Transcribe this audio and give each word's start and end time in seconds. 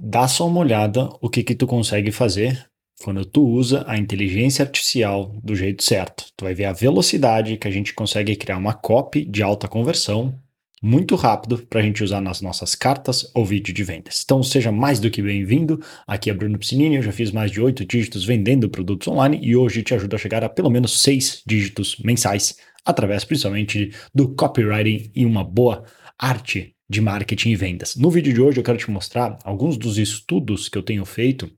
Dá 0.00 0.26
só 0.26 0.46
uma 0.46 0.60
olhada 0.60 1.08
o 1.20 1.28
que 1.28 1.42
que 1.42 1.54
tu 1.54 1.66
consegue 1.66 2.10
fazer 2.10 2.68
quando 3.02 3.24
tu 3.24 3.46
usa 3.46 3.84
a 3.86 3.98
inteligência 3.98 4.64
artificial 4.64 5.34
do 5.42 5.54
jeito 5.54 5.82
certo. 5.82 6.26
Tu 6.36 6.44
vai 6.44 6.54
ver 6.54 6.66
a 6.66 6.72
velocidade 6.72 7.56
que 7.56 7.68
a 7.68 7.70
gente 7.70 7.92
consegue 7.92 8.36
criar 8.36 8.56
uma 8.56 8.72
copy 8.72 9.24
de 9.24 9.42
alta 9.42 9.68
conversão 9.68 10.38
muito 10.82 11.16
rápido 11.16 11.58
para 11.66 11.80
a 11.80 11.82
gente 11.82 12.04
usar 12.04 12.20
nas 12.20 12.42
nossas 12.42 12.74
cartas 12.74 13.30
ou 13.34 13.44
vídeo 13.44 13.72
de 13.72 13.82
vendas. 13.82 14.22
Então 14.22 14.42
seja 14.42 14.70
mais 14.70 15.00
do 15.00 15.10
que 15.10 15.22
bem-vindo. 15.22 15.80
Aqui 16.06 16.28
é 16.28 16.34
Bruno 16.34 16.58
Piscinini, 16.58 16.96
eu 16.96 17.02
já 17.02 17.10
fiz 17.10 17.30
mais 17.30 17.50
de 17.50 17.60
oito 17.60 17.86
dígitos 17.86 18.24
vendendo 18.24 18.68
produtos 18.68 19.08
online 19.08 19.38
e 19.42 19.56
hoje 19.56 19.82
te 19.82 19.94
ajudo 19.94 20.14
a 20.14 20.18
chegar 20.18 20.44
a 20.44 20.48
pelo 20.48 20.70
menos 20.70 21.00
seis 21.00 21.42
dígitos 21.46 21.96
mensais 22.04 22.56
através 22.84 23.24
principalmente 23.24 23.92
do 24.14 24.34
copywriting 24.34 25.10
e 25.14 25.24
uma 25.24 25.42
boa 25.42 25.84
arte 26.18 26.73
de 26.88 27.00
marketing 27.00 27.50
e 27.50 27.56
vendas. 27.56 27.96
No 27.96 28.10
vídeo 28.10 28.32
de 28.32 28.40
hoje 28.40 28.58
eu 28.58 28.64
quero 28.64 28.78
te 28.78 28.90
mostrar 28.90 29.38
alguns 29.44 29.76
dos 29.76 29.98
estudos 29.98 30.68
que 30.68 30.76
eu 30.76 30.82
tenho 30.82 31.04
feito 31.04 31.50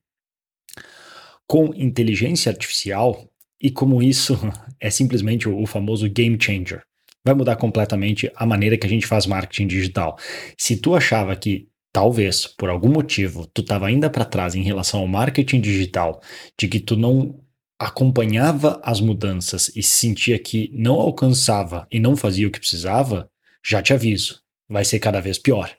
com 1.46 1.72
inteligência 1.74 2.50
artificial 2.50 3.28
e 3.60 3.70
como 3.70 4.02
isso 4.02 4.38
é 4.80 4.90
simplesmente 4.90 5.48
o 5.48 5.66
famoso 5.66 6.08
game 6.08 6.38
changer. 6.40 6.82
Vai 7.24 7.34
mudar 7.34 7.56
completamente 7.56 8.30
a 8.36 8.46
maneira 8.46 8.78
que 8.78 8.86
a 8.86 8.90
gente 8.90 9.06
faz 9.06 9.26
marketing 9.26 9.66
digital. 9.66 10.16
Se 10.56 10.76
tu 10.76 10.94
achava 10.94 11.34
que 11.34 11.68
talvez 11.92 12.46
por 12.46 12.68
algum 12.68 12.90
motivo 12.90 13.46
tu 13.52 13.62
estava 13.62 13.86
ainda 13.86 14.08
para 14.08 14.24
trás 14.24 14.54
em 14.54 14.62
relação 14.62 15.00
ao 15.00 15.08
marketing 15.08 15.60
digital, 15.60 16.20
de 16.58 16.68
que 16.68 16.78
tu 16.78 16.94
não 16.96 17.40
acompanhava 17.78 18.80
as 18.82 19.00
mudanças 19.00 19.70
e 19.74 19.82
sentia 19.82 20.38
que 20.38 20.70
não 20.72 20.94
alcançava 20.94 21.86
e 21.90 21.98
não 21.98 22.16
fazia 22.16 22.46
o 22.46 22.50
que 22.50 22.60
precisava, 22.60 23.28
já 23.64 23.82
te 23.82 23.92
aviso, 23.92 24.40
vai 24.68 24.84
ser 24.84 24.98
cada 24.98 25.20
vez 25.20 25.38
pior. 25.38 25.70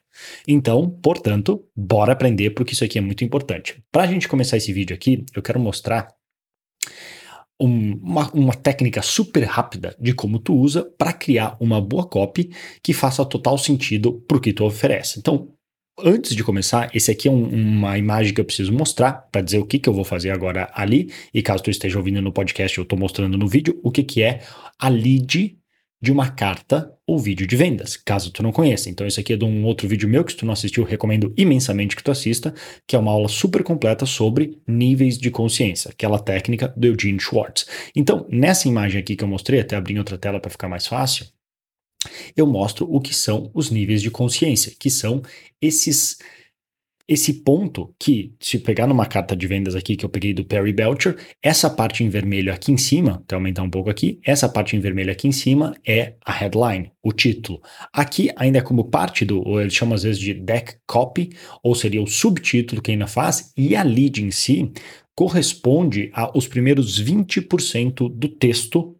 Então, 0.48 0.90
portanto, 0.90 1.64
bora 1.76 2.14
aprender 2.14 2.52
porque 2.52 2.73
isso 2.73 2.84
aqui 2.84 2.98
é 2.98 3.02
muito 3.02 3.23
importante. 3.23 3.84
Para 3.91 4.04
a 4.04 4.08
gente 4.08 4.27
começar 4.27 4.58
esse 4.58 4.73
vídeo 4.73 4.96
aqui, 4.96 5.26
eu 5.36 5.41
quero 5.41 5.60
mostrar 5.60 6.08
um, 7.60 7.93
uma, 8.02 8.32
uma 8.32 8.54
técnica 8.54 9.02
super 9.02 9.43
rápida 9.43 9.96
de 9.99 10.13
como 10.13 10.40
tu 10.40 10.55
usa 10.55 10.84
para 10.98 11.13
criar 11.13 11.58
uma 11.60 11.82
boa 11.82 12.08
copy 12.08 12.52
que 12.84 12.93
faça 12.93 13.26
total 13.26 13.58
sentido 13.58 14.13
para 14.27 14.38
o 14.38 14.41
que 14.41 14.54
tu 14.54 14.63
oferece. 14.63 15.20
Então, 15.20 15.54
antes 15.99 16.35
de 16.35 16.43
começar, 16.43 16.90
esse 16.96 17.10
aqui 17.12 17.27
é 17.27 17.32
um, 17.32 17.48
uma 17.48 17.98
imagem 17.98 18.34
que 18.34 18.40
eu 18.40 18.46
preciso 18.46 18.71
mostrar 18.71 19.27
para 19.32 19.41
dizer 19.41 19.60
o 19.60 19.65
que, 19.65 19.80
que 19.80 19.90
eu 19.90 19.93
vou 19.93 20.04
fazer 20.04 20.30
agora 20.30 20.70
ali. 20.74 21.12
E 21.34 21.41
caso 21.41 21.63
tu 21.63 21.71
esteja 21.71 21.98
ouvindo 21.98 22.21
no 22.21 22.32
podcast, 22.32 22.77
eu 22.77 22.84
estou 22.84 22.98
mostrando 22.98 23.38
no 23.38 23.48
vídeo 23.48 23.80
o 23.84 23.91
que, 23.91 24.04
que 24.04 24.21
é 24.21 24.41
a 24.80 24.88
lead 24.88 25.58
de 25.99 26.12
uma 26.12 26.30
carta 26.30 26.96
ou 27.08 27.18
vídeo 27.18 27.48
de 27.48 27.55
vendas, 27.55 27.96
caso 27.96 28.30
tu 28.32 28.44
não 28.44 28.52
conheça. 28.52 28.90
Então, 28.90 29.08
esse 29.08 29.20
aqui 29.20 29.32
é 29.32 29.38
de 29.38 29.46
um 29.46 29.63
outro 29.63 29.88
vídeo 29.88 30.10
meu 30.10 30.26
que 30.26 30.34
se 30.34 30.38
tu 30.38 30.46
não 30.46 30.52
assistiu, 30.52 30.84
recomendo 30.84 31.34
imensamente 31.38 31.96
que 31.96 32.04
tu 32.04 32.12
assista, 32.12 32.54
que 32.86 32.98
é 32.98 32.99
uma 32.99 33.12
aula 33.12 33.30
super 33.30 33.64
completa 33.64 34.05
sobre 34.05 34.62
níveis 34.68 35.18
de 35.18 35.32
consciência, 35.32 35.90
aquela 35.90 36.20
técnica 36.20 36.68
do 36.76 36.86
Eugene 36.86 37.20
Schwartz. 37.20 37.66
Então, 37.96 38.26
nessa 38.30 38.68
imagem 38.68 38.99
aqui 38.99 39.16
que 39.16 39.24
eu 39.24 39.27
mostrei, 39.27 39.62
até 39.62 39.77
abrir 39.77 39.98
outra 39.98 40.18
tela 40.18 40.40
para 40.40 40.52
ficar 40.52 40.68
mais 40.68 40.86
fácil, 40.86 41.26
eu 42.36 42.46
mostro 42.46 42.86
o 42.94 42.99
que 42.99 43.14
são 43.14 43.49
os 43.54 43.71
níveis 43.71 44.02
de 44.02 44.12
consciência, 44.12 44.74
que 44.77 44.90
são 44.90 45.21
esses 45.62 46.18
esse 47.08 47.34
ponto 47.36 47.94
que, 47.98 48.34
se 48.40 48.60
pegar 48.60 48.86
numa 48.86 49.05
carta 49.05 49.36
de 49.36 49.48
vendas 49.48 49.76
aqui 49.76 49.96
que 49.96 50.04
eu 50.04 50.10
peguei 50.10 50.34
do 50.34 50.44
Perry 50.44 50.74
Belcher, 50.74 51.16
essa 51.41 51.70
parte 51.70 52.04
em 52.04 52.10
vermelho 52.10 52.54
aqui 52.54 52.72
em 52.72 52.77
cima, 52.77 53.22
até 53.24 53.36
aumentar 53.36 53.64
um 53.64 53.70
pouco 53.70 53.90
aqui, 53.90 54.20
essa 54.26 54.49
parte 54.49 54.76
em 54.76 54.80
vermelho 54.80 55.12
aqui 55.12 55.27
em 55.27 55.32
cima 55.32 55.74
é 55.88 56.16
a 56.26 56.34
headline, 56.34 56.91
o 57.02 57.14
título. 57.14 57.62
Aqui 57.94 58.30
ainda 58.36 58.60
é 58.60 58.62
como 58.62 58.86
parte 58.86 59.24
do, 59.24 59.41
ou 59.48 59.62
eles 59.62 59.74
chamam 59.74 59.96
às 59.96 60.04
vezes 60.04 60.20
de 60.20 60.34
deck 60.34 60.76
copy, 60.86 61.30
ou 61.64 61.74
seria 61.74 62.02
o 62.02 62.08
subtítulo 62.08 62.82
que 62.82 62.91
ainda 62.91 63.08
faz, 63.08 63.54
e 63.55 63.76
a 63.76 63.84
lead 63.84 64.24
em 64.24 64.31
si 64.31 64.72
corresponde 65.16 66.12
aos 66.14 66.47
primeiros 66.47 67.02
20% 67.02 68.08
do 68.14 68.28
texto 68.28 68.97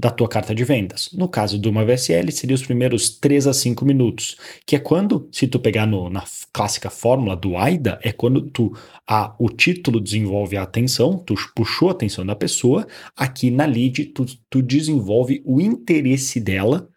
da 0.00 0.10
tua 0.10 0.26
carta 0.26 0.54
de 0.54 0.64
vendas. 0.64 1.10
No 1.12 1.28
caso 1.28 1.58
de 1.58 1.68
uma 1.68 1.84
VSL, 1.84 2.32
seria 2.32 2.54
os 2.54 2.62
primeiros 2.62 3.10
3 3.18 3.46
a 3.46 3.52
5 3.52 3.84
minutos, 3.84 4.36
que 4.66 4.74
é 4.74 4.78
quando, 4.78 5.28
se 5.30 5.46
tu 5.46 5.60
pegar 5.60 5.86
no, 5.86 6.08
na 6.08 6.24
clássica 6.50 6.88
fórmula 6.88 7.36
do 7.36 7.54
AIDA, 7.54 7.98
é 8.02 8.10
quando 8.10 8.40
tu 8.40 8.74
a, 9.06 9.36
o 9.38 9.50
título 9.50 10.00
desenvolve 10.00 10.56
a 10.56 10.62
atenção, 10.62 11.18
tu 11.18 11.34
puxou 11.54 11.90
a 11.90 11.92
atenção 11.92 12.24
da 12.24 12.34
pessoa, 12.34 12.86
aqui 13.14 13.50
na 13.50 13.66
lead 13.66 14.06
tu, 14.06 14.24
tu 14.48 14.62
desenvolve 14.62 15.42
o 15.44 15.60
interesse 15.60 16.40
dela 16.40 16.88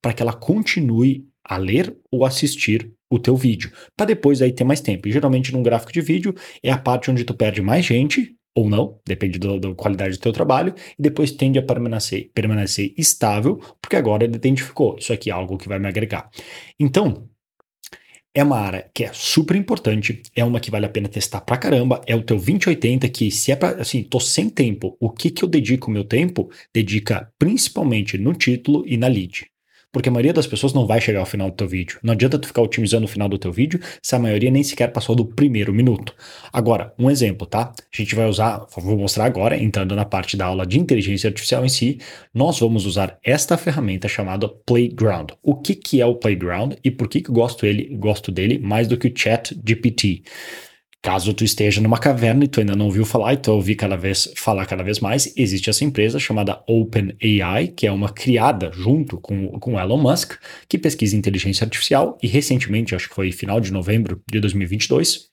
para 0.00 0.12
que 0.12 0.22
ela 0.22 0.32
continue 0.32 1.26
a 1.44 1.56
ler 1.56 1.96
ou 2.12 2.24
assistir 2.24 2.92
o 3.10 3.18
teu 3.18 3.36
vídeo, 3.36 3.72
para 3.96 4.06
depois 4.06 4.40
aí 4.40 4.52
ter 4.52 4.62
mais 4.62 4.80
tempo. 4.80 5.08
E 5.08 5.12
geralmente 5.12 5.52
num 5.52 5.64
gráfico 5.64 5.92
de 5.92 6.00
vídeo 6.00 6.32
é 6.62 6.70
a 6.70 6.78
parte 6.78 7.10
onde 7.10 7.24
tu 7.24 7.34
perde 7.34 7.60
mais 7.60 7.84
gente, 7.84 8.36
ou 8.54 8.68
não, 8.68 9.00
depende 9.06 9.38
da 9.38 9.74
qualidade 9.74 10.16
do 10.16 10.20
teu 10.20 10.32
trabalho, 10.32 10.74
e 10.98 11.02
depois 11.02 11.32
tende 11.32 11.58
a 11.58 11.62
permanecer, 11.62 12.30
permanecer 12.34 12.92
estável, 12.96 13.56
porque 13.80 13.96
agora 13.96 14.24
ele 14.24 14.36
identificou, 14.36 14.96
isso 14.98 15.12
aqui 15.12 15.30
é 15.30 15.32
algo 15.32 15.56
que 15.56 15.68
vai 15.68 15.78
me 15.78 15.88
agregar. 15.88 16.30
Então, 16.78 17.28
é 18.34 18.42
uma 18.42 18.58
área 18.58 18.90
que 18.94 19.04
é 19.04 19.10
super 19.12 19.56
importante, 19.56 20.22
é 20.34 20.44
uma 20.44 20.60
que 20.60 20.70
vale 20.70 20.86
a 20.86 20.88
pena 20.88 21.08
testar 21.08 21.42
pra 21.42 21.58
caramba, 21.58 22.00
é 22.06 22.16
o 22.16 22.22
teu 22.22 22.36
2080 22.36 23.08
que 23.08 23.30
se 23.30 23.52
é 23.52 23.56
pra, 23.56 23.80
assim, 23.80 24.02
tô 24.02 24.18
sem 24.18 24.48
tempo, 24.48 24.96
o 24.98 25.10
que 25.10 25.30
que 25.30 25.44
eu 25.44 25.48
dedico 25.48 25.90
o 25.90 25.92
meu 25.92 26.04
tempo? 26.04 26.50
Dedica 26.74 27.30
principalmente 27.38 28.16
no 28.16 28.32
título 28.32 28.84
e 28.86 28.96
na 28.96 29.06
lead 29.06 29.51
porque 29.92 30.08
a 30.08 30.12
maioria 30.12 30.32
das 30.32 30.46
pessoas 30.46 30.72
não 30.72 30.86
vai 30.86 31.00
chegar 31.00 31.20
ao 31.20 31.26
final 31.26 31.50
do 31.50 31.56
teu 31.56 31.68
vídeo. 31.68 31.98
Não 32.02 32.14
adianta 32.14 32.38
tu 32.38 32.46
ficar 32.46 32.62
otimizando 32.62 33.04
o 33.04 33.08
final 33.08 33.28
do 33.28 33.38
teu 33.38 33.52
vídeo 33.52 33.78
se 34.02 34.14
a 34.16 34.18
maioria 34.18 34.50
nem 34.50 34.62
sequer 34.62 34.90
passou 34.90 35.14
do 35.14 35.24
primeiro 35.24 35.72
minuto. 35.72 36.14
Agora, 36.50 36.94
um 36.98 37.10
exemplo, 37.10 37.46
tá? 37.46 37.72
A 37.78 37.96
gente 37.96 38.14
vai 38.14 38.26
usar, 38.26 38.66
vou 38.74 38.96
mostrar 38.96 39.26
agora, 39.26 39.56
entrando 39.56 39.94
na 39.94 40.06
parte 40.06 40.36
da 40.36 40.46
aula 40.46 40.66
de 40.66 40.80
inteligência 40.80 41.28
artificial 41.28 41.64
em 41.64 41.68
si, 41.68 41.98
nós 42.32 42.58
vamos 42.58 42.86
usar 42.86 43.18
esta 43.22 43.58
ferramenta 43.58 44.08
chamada 44.08 44.48
Playground. 44.48 45.32
O 45.42 45.54
que, 45.54 45.74
que 45.74 46.00
é 46.00 46.06
o 46.06 46.14
Playground 46.14 46.72
e 46.82 46.90
por 46.90 47.08
que, 47.08 47.20
que 47.20 47.28
eu 47.28 47.34
gosto, 47.34 47.66
ele, 47.66 47.94
gosto 47.96 48.32
dele 48.32 48.58
mais 48.58 48.88
do 48.88 48.96
que 48.96 49.08
o 49.08 49.12
Chat 49.14 49.54
GPT? 49.64 50.22
Caso 51.04 51.34
tu 51.34 51.42
esteja 51.42 51.80
numa 51.80 51.98
caverna 51.98 52.44
e 52.44 52.48
tu 52.48 52.60
ainda 52.60 52.76
não 52.76 52.86
ouviu 52.86 53.04
falar 53.04 53.32
e 53.34 53.36
tu 53.36 53.50
ouvi 53.50 53.74
cada 53.74 53.96
vez 53.96 54.32
falar 54.36 54.64
cada 54.66 54.84
vez 54.84 55.00
mais, 55.00 55.36
existe 55.36 55.68
essa 55.68 55.84
empresa 55.84 56.16
chamada 56.20 56.62
OpenAI, 56.64 57.68
que 57.76 57.88
é 57.88 57.90
uma 57.90 58.08
criada 58.08 58.70
junto 58.72 59.18
com, 59.18 59.58
com 59.58 59.80
Elon 59.80 59.98
Musk, 59.98 60.34
que 60.68 60.78
pesquisa 60.78 61.16
inteligência 61.16 61.64
artificial 61.64 62.16
e 62.22 62.28
recentemente, 62.28 62.94
acho 62.94 63.08
que 63.08 63.16
foi 63.16 63.32
final 63.32 63.60
de 63.60 63.72
novembro 63.72 64.22
de 64.30 64.38
2022, 64.38 65.26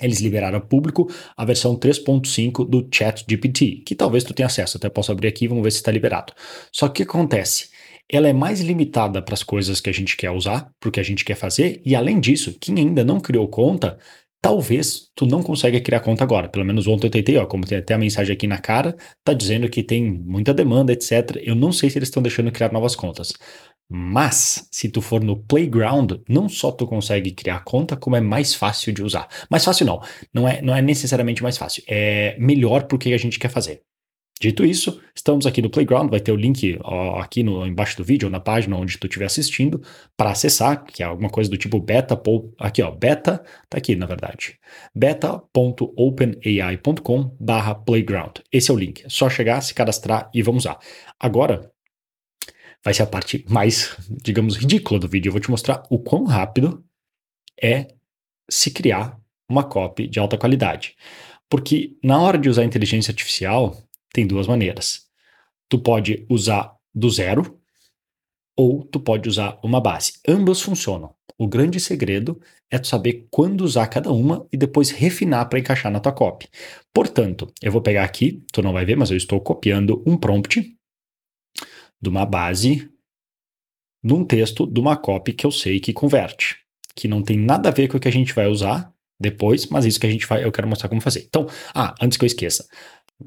eles 0.00 0.20
liberaram 0.20 0.58
ao 0.58 0.64
público 0.64 1.10
a 1.36 1.44
versão 1.44 1.76
3.5 1.76 2.64
do 2.64 2.88
ChatGPT, 2.88 3.82
que 3.84 3.96
talvez 3.96 4.22
tu 4.22 4.32
tenha 4.32 4.46
acesso, 4.46 4.76
até 4.76 4.88
posso 4.88 5.10
abrir 5.10 5.26
aqui, 5.26 5.48
vamos 5.48 5.64
ver 5.64 5.72
se 5.72 5.78
está 5.78 5.90
liberado. 5.90 6.32
Só 6.72 6.86
que 6.86 7.02
o 7.02 7.06
que 7.06 7.10
acontece? 7.10 7.68
Ela 8.08 8.28
é 8.28 8.32
mais 8.32 8.60
limitada 8.60 9.20
para 9.20 9.34
as 9.34 9.42
coisas 9.42 9.80
que 9.80 9.90
a 9.90 9.92
gente 9.92 10.16
quer 10.16 10.30
usar, 10.30 10.70
para 10.78 10.88
o 10.88 10.92
que 10.92 11.00
a 11.00 11.02
gente 11.02 11.24
quer 11.24 11.34
fazer, 11.34 11.82
e 11.84 11.96
além 11.96 12.20
disso, 12.20 12.56
quem 12.60 12.78
ainda 12.78 13.04
não 13.04 13.18
criou 13.18 13.48
conta 13.48 13.98
Talvez 14.42 15.10
tu 15.14 15.26
não 15.26 15.42
consiga 15.42 15.80
criar 15.80 16.00
conta 16.00 16.24
agora. 16.24 16.48
Pelo 16.48 16.64
menos 16.64 16.86
ontem 16.86 17.06
eu 17.06 17.10
tentei, 17.10 17.36
ó, 17.36 17.46
como 17.46 17.66
tem 17.66 17.78
até 17.78 17.92
a 17.94 17.98
mensagem 17.98 18.32
aqui 18.32 18.46
na 18.46 18.58
cara, 18.58 18.96
tá 19.22 19.34
dizendo 19.34 19.68
que 19.68 19.82
tem 19.82 20.10
muita 20.10 20.54
demanda, 20.54 20.92
etc. 20.92 21.36
Eu 21.42 21.54
não 21.54 21.72
sei 21.72 21.90
se 21.90 21.98
eles 21.98 22.08
estão 22.08 22.22
deixando 22.22 22.50
criar 22.50 22.72
novas 22.72 22.96
contas. 22.96 23.32
Mas, 23.92 24.68
se 24.70 24.88
tu 24.88 25.02
for 25.02 25.22
no 25.22 25.36
Playground, 25.36 26.12
não 26.28 26.48
só 26.48 26.70
tu 26.70 26.86
consegue 26.86 27.32
criar 27.32 27.64
conta, 27.64 27.96
como 27.96 28.14
é 28.16 28.20
mais 28.20 28.54
fácil 28.54 28.92
de 28.92 29.02
usar. 29.02 29.28
Mais 29.50 29.64
fácil 29.64 29.84
não, 29.84 30.00
não 30.32 30.48
é, 30.48 30.62
não 30.62 30.74
é 30.76 30.80
necessariamente 30.80 31.42
mais 31.42 31.58
fácil. 31.58 31.82
É 31.88 32.36
melhor 32.38 32.84
porque 32.86 33.12
a 33.12 33.18
gente 33.18 33.38
quer 33.38 33.48
fazer. 33.50 33.82
Dito 34.40 34.64
isso, 34.64 34.98
estamos 35.14 35.46
aqui 35.46 35.60
no 35.60 35.68
Playground, 35.68 36.08
vai 36.08 36.18
ter 36.18 36.32
o 36.32 36.36
link 36.36 36.78
ó, 36.82 37.20
aqui 37.20 37.42
no, 37.42 37.66
embaixo 37.66 37.98
do 37.98 38.04
vídeo 38.04 38.26
ou 38.26 38.32
na 38.32 38.40
página 38.40 38.74
onde 38.74 38.96
tu 38.96 39.06
estiver 39.06 39.26
assistindo 39.26 39.82
para 40.16 40.30
acessar, 40.30 40.82
que 40.82 41.02
é 41.02 41.06
alguma 41.06 41.28
coisa 41.28 41.50
do 41.50 41.58
tipo 41.58 41.78
beta, 41.78 42.18
aqui 42.58 42.80
ó, 42.80 42.90
beta, 42.90 43.44
tá 43.68 43.76
aqui 43.76 43.94
na 43.94 44.06
verdade, 44.06 44.58
beta.openai.com 44.94 47.36
barra 47.38 47.74
playground. 47.74 48.38
Esse 48.50 48.70
é 48.70 48.74
o 48.74 48.78
link, 48.78 49.04
é 49.04 49.10
só 49.10 49.28
chegar, 49.28 49.60
se 49.60 49.74
cadastrar 49.74 50.30
e 50.32 50.42
vamos 50.42 50.64
lá. 50.64 50.78
Agora, 51.18 51.70
vai 52.82 52.94
ser 52.94 53.02
a 53.02 53.06
parte 53.06 53.44
mais, 53.46 53.94
digamos, 54.24 54.56
ridícula 54.56 54.98
do 54.98 55.06
vídeo. 55.06 55.28
Eu 55.28 55.32
vou 55.32 55.40
te 55.42 55.50
mostrar 55.50 55.82
o 55.90 55.98
quão 55.98 56.24
rápido 56.24 56.82
é 57.62 57.88
se 58.50 58.70
criar 58.70 59.20
uma 59.46 59.64
copy 59.64 60.08
de 60.08 60.18
alta 60.18 60.38
qualidade. 60.38 60.96
Porque 61.46 61.94
na 62.02 62.22
hora 62.22 62.38
de 62.38 62.48
usar 62.48 62.64
inteligência 62.64 63.10
artificial, 63.10 63.76
tem 64.12 64.26
duas 64.26 64.46
maneiras. 64.46 65.06
Tu 65.68 65.78
pode 65.78 66.26
usar 66.28 66.74
do 66.94 67.08
zero 67.10 67.60
ou 68.56 68.84
tu 68.84 69.00
pode 69.00 69.28
usar 69.28 69.58
uma 69.62 69.80
base. 69.80 70.14
Ambas 70.26 70.60
funcionam. 70.60 71.14
O 71.38 71.48
grande 71.48 71.80
segredo 71.80 72.40
é 72.70 72.78
tu 72.78 72.86
saber 72.86 73.26
quando 73.30 73.62
usar 73.62 73.86
cada 73.86 74.12
uma 74.12 74.46
e 74.52 74.56
depois 74.56 74.90
refinar 74.90 75.48
para 75.48 75.58
encaixar 75.58 75.90
na 75.90 76.00
tua 76.00 76.12
copy. 76.12 76.48
Portanto, 76.92 77.50
eu 77.62 77.72
vou 77.72 77.80
pegar 77.80 78.04
aqui, 78.04 78.44
tu 78.52 78.60
não 78.60 78.72
vai 78.72 78.84
ver, 78.84 78.96
mas 78.96 79.10
eu 79.10 79.16
estou 79.16 79.40
copiando 79.40 80.02
um 80.06 80.16
prompt 80.16 80.76
de 82.00 82.08
uma 82.08 82.26
base 82.26 82.90
num 84.02 84.24
texto 84.24 84.66
de 84.66 84.80
uma 84.80 84.96
copy 84.96 85.32
que 85.32 85.46
eu 85.46 85.50
sei 85.50 85.80
que 85.80 85.92
converte, 85.92 86.58
que 86.94 87.08
não 87.08 87.22
tem 87.22 87.38
nada 87.38 87.68
a 87.68 87.72
ver 87.72 87.88
com 87.88 87.96
o 87.96 88.00
que 88.00 88.08
a 88.08 88.12
gente 88.12 88.34
vai 88.34 88.46
usar, 88.46 88.92
depois, 89.20 89.66
mas 89.66 89.84
isso 89.84 90.00
que 90.00 90.06
a 90.06 90.10
gente 90.10 90.26
vai, 90.26 90.42
eu 90.42 90.50
quero 90.50 90.66
mostrar 90.66 90.88
como 90.88 91.00
fazer. 91.02 91.24
Então, 91.28 91.46
ah, 91.74 91.94
antes 92.00 92.16
que 92.16 92.24
eu 92.24 92.26
esqueça, 92.26 92.66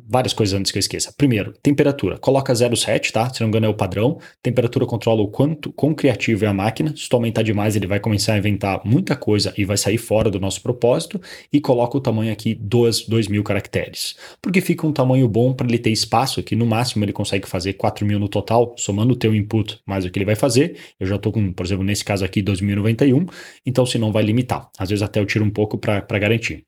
várias 0.08 0.34
coisas 0.34 0.58
antes 0.58 0.72
que 0.72 0.78
eu 0.78 0.80
esqueça. 0.80 1.14
Primeiro, 1.16 1.54
temperatura. 1.62 2.18
Coloca 2.18 2.54
0,7, 2.54 3.12
tá? 3.12 3.34
Se 3.34 3.42
não 3.42 3.48
me 3.48 3.52
engano 3.52 3.66
é 3.68 3.70
o 3.70 3.74
padrão. 3.74 4.20
Temperatura 4.42 4.86
controla 4.86 5.22
o 5.22 5.28
quanto, 5.28 5.72
quão 5.74 5.94
criativo 5.94 6.46
é 6.46 6.48
a 6.48 6.54
máquina. 6.54 6.94
Se 6.96 7.08
tu 7.08 7.16
aumentar 7.16 7.44
demais, 7.44 7.76
ele 7.76 7.88
vai 7.88 8.00
começar 8.00 8.34
a 8.34 8.38
inventar 8.38 8.82
muita 8.84 9.16
coisa 9.16 9.54
e 9.58 9.66
vai 9.66 9.78
sair 9.78 9.98
fora 9.98 10.30
do 10.30 10.40
nosso 10.40 10.62
propósito. 10.62 11.22
E 11.52 11.60
coloca 11.62 11.98
o 11.98 12.02
tamanho 12.02 12.32
aqui 12.32 12.56
2, 12.56 13.08
2 13.08 13.28
mil 13.28 13.44
caracteres. 13.44 14.16
Porque 14.42 14.62
fica 14.62 14.86
um 14.88 14.92
tamanho 14.92 15.28
bom 15.28 15.54
para 15.54 15.68
ele 15.68 15.78
ter 15.78 15.92
espaço, 15.92 16.42
que 16.44 16.56
no 16.56 16.66
máximo 16.66 17.04
ele 17.04 17.14
consegue 17.14 17.48
fazer 17.48 17.74
4 17.74 18.06
mil 18.06 18.20
no 18.20 18.28
total, 18.28 18.76
somando 18.78 19.14
o 19.14 19.16
teu 19.16 19.34
input 19.36 19.80
mais 19.86 20.06
o 20.06 20.10
que 20.10 20.18
ele 20.18 20.26
vai 20.26 20.36
fazer. 20.36 20.78
Eu 21.00 21.08
já 21.08 21.16
estou 21.16 21.32
com, 21.32 21.52
por 21.52 21.66
exemplo, 21.66 21.84
nesse 21.84 22.04
caso 22.04 22.26
aqui, 22.26 22.42
2091. 22.42 23.26
Então, 23.66 23.86
se 23.86 23.98
não 23.98 24.12
vai 24.12 24.24
limitar. 24.24 24.70
Às 24.78 24.90
vezes 24.90 25.04
até 25.04 25.20
eu 25.20 25.26
tiro 25.26 25.46
um 25.46 25.50
pouco 25.50 25.78
para 25.78 26.20
garantir. 26.20 26.66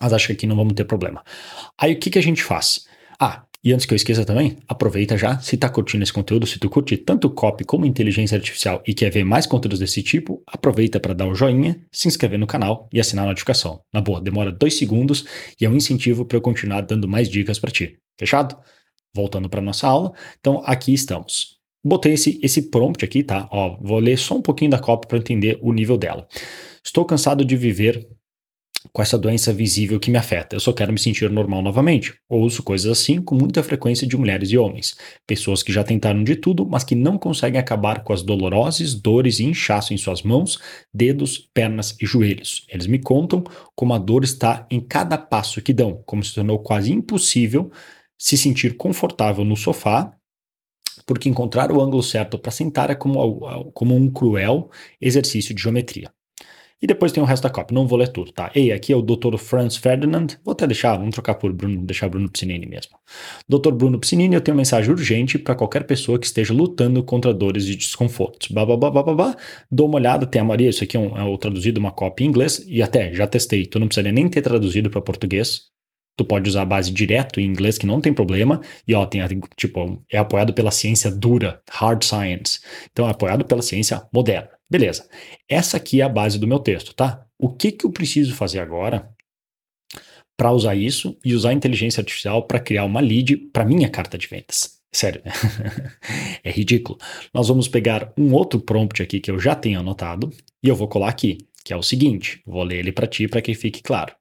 Mas 0.00 0.12
acho 0.12 0.26
que 0.26 0.32
aqui 0.34 0.46
não 0.46 0.56
vamos 0.56 0.74
ter 0.74 0.84
problema. 0.84 1.24
Aí 1.78 1.94
o 1.94 1.98
que, 1.98 2.10
que 2.10 2.18
a 2.18 2.22
gente 2.22 2.42
faz? 2.42 2.84
Ah, 3.18 3.44
e 3.62 3.74
antes 3.74 3.84
que 3.84 3.92
eu 3.92 3.96
esqueça 3.96 4.24
também, 4.24 4.56
aproveita 4.66 5.18
já, 5.18 5.38
se 5.38 5.54
tá 5.54 5.68
curtindo 5.68 6.02
esse 6.02 6.12
conteúdo, 6.12 6.46
se 6.46 6.58
tu 6.58 6.70
curte 6.70 6.96
tanto 6.96 7.28
copy 7.28 7.62
como 7.62 7.84
inteligência 7.84 8.34
artificial 8.34 8.82
e 8.86 8.94
quer 8.94 9.10
ver 9.10 9.22
mais 9.22 9.46
conteúdos 9.46 9.78
desse 9.78 10.02
tipo, 10.02 10.42
aproveita 10.46 10.98
para 10.98 11.12
dar 11.12 11.26
o 11.26 11.34
joinha, 11.34 11.78
se 11.92 12.08
inscrever 12.08 12.38
no 12.38 12.46
canal 12.46 12.88
e 12.90 12.98
assinar 12.98 13.26
a 13.26 13.28
notificação. 13.28 13.82
Na 13.92 14.00
boa, 14.00 14.18
demora 14.18 14.50
dois 14.50 14.78
segundos 14.78 15.26
e 15.60 15.66
é 15.66 15.68
um 15.68 15.76
incentivo 15.76 16.24
para 16.24 16.38
eu 16.38 16.40
continuar 16.40 16.80
dando 16.80 17.06
mais 17.06 17.28
dicas 17.28 17.58
para 17.58 17.70
ti. 17.70 17.98
Fechado? 18.18 18.56
Voltando 19.14 19.50
para 19.50 19.60
nossa 19.60 19.86
aula, 19.86 20.12
então 20.38 20.62
aqui 20.64 20.94
estamos. 20.94 21.58
Botei 21.84 22.14
esse, 22.14 22.40
esse 22.42 22.70
prompt 22.70 23.04
aqui, 23.04 23.22
tá? 23.22 23.46
Ó, 23.50 23.76
vou 23.82 23.98
ler 23.98 24.16
só 24.16 24.36
um 24.36 24.42
pouquinho 24.42 24.70
da 24.70 24.78
copy 24.78 25.06
para 25.06 25.18
entender 25.18 25.58
o 25.60 25.72
nível 25.74 25.98
dela. 25.98 26.26
Estou 26.82 27.04
cansado 27.04 27.44
de 27.44 27.56
viver 27.56 28.08
com 28.92 29.02
essa 29.02 29.18
doença 29.18 29.52
visível 29.52 30.00
que 30.00 30.10
me 30.10 30.16
afeta. 30.16 30.56
Eu 30.56 30.60
só 30.60 30.72
quero 30.72 30.92
me 30.92 30.98
sentir 30.98 31.30
normal 31.30 31.62
novamente. 31.62 32.14
Ouço 32.28 32.62
coisas 32.62 32.90
assim 32.90 33.20
com 33.20 33.34
muita 33.34 33.62
frequência 33.62 34.06
de 34.06 34.16
mulheres 34.16 34.50
e 34.50 34.58
homens. 34.58 34.96
Pessoas 35.26 35.62
que 35.62 35.72
já 35.72 35.84
tentaram 35.84 36.24
de 36.24 36.36
tudo, 36.36 36.66
mas 36.66 36.84
que 36.84 36.94
não 36.94 37.18
conseguem 37.18 37.60
acabar 37.60 38.02
com 38.02 38.12
as 38.12 38.22
dolorosas 38.22 38.94
dores 38.94 39.38
e 39.38 39.44
inchaço 39.44 39.92
em 39.92 39.96
suas 39.98 40.22
mãos, 40.22 40.58
dedos, 40.92 41.38
pernas 41.52 41.96
e 42.00 42.06
joelhos. 42.06 42.66
Eles 42.68 42.86
me 42.86 42.98
contam 42.98 43.44
como 43.74 43.92
a 43.92 43.98
dor 43.98 44.24
está 44.24 44.66
em 44.70 44.80
cada 44.80 45.18
passo 45.18 45.60
que 45.60 45.72
dão, 45.72 46.02
como 46.06 46.24
se 46.24 46.34
tornou 46.34 46.58
quase 46.58 46.92
impossível 46.92 47.70
se 48.18 48.36
sentir 48.36 48.76
confortável 48.76 49.44
no 49.44 49.56
sofá 49.56 50.14
porque 51.06 51.28
encontrar 51.28 51.72
o 51.72 51.80
ângulo 51.80 52.02
certo 52.02 52.38
para 52.38 52.52
sentar 52.52 52.90
é 52.90 52.94
como, 52.94 53.40
como 53.72 53.96
um 53.96 54.10
cruel 54.10 54.70
exercício 55.00 55.54
de 55.54 55.62
geometria. 55.62 56.12
E 56.82 56.86
depois 56.86 57.12
tem 57.12 57.22
o 57.22 57.26
resto 57.26 57.42
da 57.42 57.50
cópia, 57.50 57.74
não 57.74 57.86
vou 57.86 57.98
ler 57.98 58.08
tudo, 58.08 58.32
tá? 58.32 58.50
Ei, 58.54 58.72
aqui 58.72 58.90
é 58.90 58.96
o 58.96 59.02
Dr. 59.02 59.36
Franz 59.36 59.76
Ferdinand, 59.76 60.28
vou 60.42 60.52
até 60.52 60.66
deixar, 60.66 60.96
vamos 60.96 61.12
trocar 61.12 61.34
por 61.34 61.52
Bruno, 61.52 61.82
deixar 61.82 62.08
Bruno 62.08 62.30
Piscinini 62.30 62.64
mesmo. 62.64 62.96
Dr. 63.46 63.72
Bruno 63.72 63.98
Piscinini, 63.98 64.34
eu 64.34 64.40
tenho 64.40 64.54
uma 64.54 64.60
mensagem 64.60 64.90
urgente 64.90 65.38
para 65.38 65.54
qualquer 65.54 65.84
pessoa 65.84 66.18
que 66.18 66.24
esteja 66.24 66.54
lutando 66.54 67.02
contra 67.02 67.34
dores 67.34 67.66
e 67.66 67.76
desconfortos. 67.76 68.48
Babá, 68.48 69.36
dou 69.70 69.88
uma 69.88 69.96
olhada, 69.96 70.26
tem 70.26 70.40
a 70.40 70.44
Maria, 70.44 70.70
isso 70.70 70.82
aqui 70.82 70.96
é, 70.96 71.00
um, 71.00 71.18
é 71.18 71.22
o 71.22 71.36
traduzido, 71.36 71.78
uma 71.78 71.92
cópia 71.92 72.24
em 72.24 72.28
inglês, 72.28 72.64
e 72.66 72.82
até, 72.82 73.12
já 73.12 73.26
testei, 73.26 73.66
tu 73.66 73.78
não 73.78 73.86
precisaria 73.86 74.12
nem 74.12 74.26
ter 74.28 74.40
traduzido 74.40 74.88
para 74.88 75.02
português, 75.02 75.70
tu 76.20 76.24
pode 76.24 76.50
usar 76.50 76.62
a 76.62 76.66
base 76.66 76.92
direto 76.92 77.40
em 77.40 77.46
inglês, 77.46 77.78
que 77.78 77.86
não 77.86 77.98
tem 77.98 78.12
problema, 78.12 78.60
e 78.86 78.94
ó, 78.94 79.06
tem, 79.06 79.22
tipo, 79.56 80.04
é 80.10 80.18
apoiado 80.18 80.52
pela 80.52 80.70
ciência 80.70 81.10
dura, 81.10 81.62
hard 81.70 82.04
science, 82.04 82.60
então 82.92 83.08
é 83.08 83.10
apoiado 83.10 83.42
pela 83.46 83.62
ciência 83.62 84.06
moderna. 84.12 84.50
Beleza. 84.68 85.08
Essa 85.48 85.78
aqui 85.78 86.02
é 86.02 86.04
a 86.04 86.08
base 86.08 86.38
do 86.38 86.46
meu 86.46 86.58
texto, 86.58 86.94
tá? 86.94 87.24
O 87.38 87.48
que, 87.48 87.72
que 87.72 87.86
eu 87.86 87.90
preciso 87.90 88.34
fazer 88.34 88.60
agora 88.60 89.10
para 90.36 90.52
usar 90.52 90.74
isso 90.74 91.18
e 91.24 91.34
usar 91.34 91.50
a 91.50 91.54
inteligência 91.54 92.02
artificial 92.02 92.42
para 92.42 92.60
criar 92.60 92.84
uma 92.84 93.00
lead 93.00 93.36
para 93.50 93.64
minha 93.64 93.88
carta 93.88 94.18
de 94.18 94.26
vendas? 94.26 94.78
Sério, 94.92 95.22
é 96.44 96.50
ridículo. 96.50 96.98
Nós 97.32 97.48
vamos 97.48 97.66
pegar 97.66 98.12
um 98.18 98.34
outro 98.34 98.60
prompt 98.60 99.02
aqui 99.02 99.20
que 99.20 99.30
eu 99.30 99.38
já 99.38 99.54
tenho 99.54 99.80
anotado 99.80 100.30
e 100.62 100.68
eu 100.68 100.76
vou 100.76 100.86
colar 100.86 101.08
aqui, 101.08 101.38
que 101.64 101.72
é 101.72 101.76
o 101.76 101.82
seguinte. 101.82 102.42
Vou 102.46 102.62
ler 102.62 102.80
ele 102.80 102.92
para 102.92 103.06
ti 103.06 103.26
para 103.26 103.40
que 103.40 103.54
fique 103.54 103.82
claro. 103.82 104.19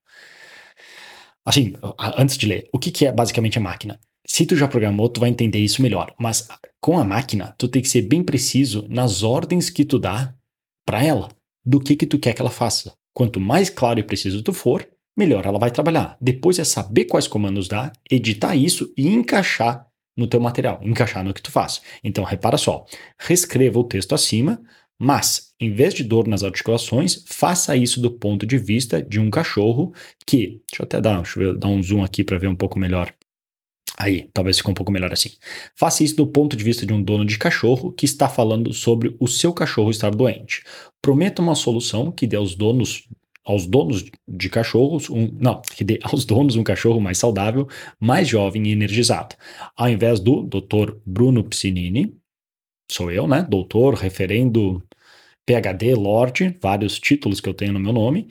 Assim, 1.50 1.74
antes 2.16 2.38
de 2.38 2.46
ler, 2.46 2.70
o 2.72 2.78
que, 2.78 2.92
que 2.92 3.08
é 3.08 3.12
basicamente 3.12 3.58
a 3.58 3.62
máquina? 3.62 4.00
Se 4.24 4.46
tu 4.46 4.56
já 4.56 4.68
programou, 4.68 5.10
tu 5.10 5.20
vai 5.20 5.32
entender 5.32 5.58
isso 5.58 5.82
melhor. 5.82 6.14
Mas 6.20 6.48
com 6.80 7.00
a 7.00 7.04
máquina, 7.04 7.56
tu 7.58 7.68
tem 7.68 7.82
que 7.82 7.90
ser 7.90 8.04
bem 8.04 8.24
preciso 8.24 8.86
nas 8.88 9.24
ordens 9.24 9.68
que 9.72 9.84
tu 9.84 9.98
dá 9.98 10.32
para 10.86 11.04
ela 11.04 11.30
do 11.66 11.80
que 11.80 11.96
que 11.96 12.06
tu 12.06 12.20
quer 12.20 12.36
que 12.36 12.42
ela 12.42 12.52
faça. 12.52 12.94
Quanto 13.16 13.40
mais 13.40 13.68
claro 13.68 14.00
e 14.00 14.04
preciso 14.04 14.44
tu 14.44 14.54
for, 14.54 14.88
melhor 15.18 15.44
ela 15.44 15.58
vai 15.58 15.72
trabalhar. 15.72 16.16
Depois 16.22 16.60
é 16.60 16.64
saber 16.64 17.06
quais 17.06 17.28
comandos 17.28 17.68
dar, 17.68 17.94
editar 18.12 18.56
isso 18.56 18.94
e 18.96 19.08
encaixar 19.08 19.88
no 20.16 20.28
teu 20.28 20.40
material, 20.40 20.80
encaixar 20.84 21.24
no 21.24 21.34
que 21.34 21.42
tu 21.42 21.50
faz. 21.50 21.82
Então 22.04 22.24
repara 22.24 22.58
só, 22.58 22.86
reescreva 23.18 23.80
o 23.80 23.84
texto 23.84 24.14
acima, 24.14 24.62
mas 25.00 25.54
em 25.60 25.72
vez 25.72 25.94
de 25.94 26.04
dor 26.04 26.28
nas 26.28 26.44
articulações, 26.44 27.24
faça 27.26 27.76
isso 27.76 28.02
do 28.02 28.12
ponto 28.12 28.46
de 28.46 28.58
vista 28.58 29.02
de 29.02 29.20
um 29.20 29.30
cachorro 29.30 29.94
que, 30.26 30.62
deixa 30.70 30.82
eu 30.82 30.86
até 30.86 31.02
dar, 31.02 31.22
deixa 31.22 31.42
eu 31.42 31.58
dar 31.58 31.68
um 31.68 31.82
zoom 31.82 32.04
aqui 32.04 32.24
para 32.24 32.38
ver 32.38 32.48
um 32.48 32.56
pouco 32.56 32.78
melhor 32.78 33.14
Aí, 34.00 34.30
talvez 34.34 34.58
fique 34.58 34.72
um 34.72 34.74
pouco 34.74 34.94
melhor 34.94 35.12
assim. 35.12 35.32
Faça 35.76 36.06
isso 36.06 36.16
do 36.16 36.26
ponto 36.26 36.56
de 36.56 36.64
vista 36.64 36.86
de 36.86 36.94
um 36.94 37.04
dono 37.04 37.26
de 37.26 37.38
cachorro 37.38 37.92
que 37.92 38.06
está 38.06 38.30
falando 38.30 38.74
sobre 38.74 39.14
o 39.20 39.28
seu 39.28 39.52
cachorro 39.52 39.92
estar 39.92 40.16
doente. 40.16 40.64
Prometa 41.02 41.42
uma 41.42 41.54
solução 41.54 42.10
que 42.10 42.26
dê 42.26 42.38
aos 42.38 42.56
donos 42.56 43.08
aos 43.44 43.66
donos 43.66 44.06
de 44.28 44.48
cachorros, 44.48 45.10
um, 45.10 45.28
não, 45.40 45.62
que 45.76 45.84
dê 45.84 45.98
aos 46.04 46.24
donos 46.24 46.56
um 46.56 46.64
cachorro 46.64 47.02
mais 47.02 47.18
saudável, 47.18 47.68
mais 48.00 48.28
jovem 48.28 48.68
e 48.68 48.72
energizado. 48.72 49.36
Ao 49.76 49.90
invés 49.90 50.20
do 50.20 50.44
Dr. 50.44 50.94
Bruno 51.04 51.44
Piscinini, 51.44 52.16
sou 52.92 53.12
eu, 53.12 53.28
né? 53.28 53.46
Doutor, 53.50 53.96
referendo, 53.96 54.84
PhD, 55.46 55.96
Lorde, 55.96 56.58
vários 56.62 57.00
títulos 57.00 57.42
que 57.42 57.50
eu 57.50 57.54
tenho 57.54 57.74
no 57.74 57.80
meu 57.80 57.94
nome. 57.94 58.28